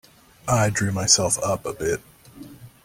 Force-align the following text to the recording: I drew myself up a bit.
I 0.47 0.71
drew 0.71 0.91
myself 0.91 1.37
up 1.43 1.63
a 1.63 1.73
bit. 1.73 2.01